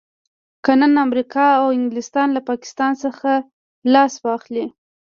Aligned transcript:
که 0.63 0.71
نن 0.79 0.93
امريکا 1.05 1.45
او 1.61 1.67
انګلستان 1.79 2.27
له 2.33 2.41
پاکستان 2.49 2.91
څخه 3.03 3.31
لاس 3.93 4.13
واخلي. 4.25 4.65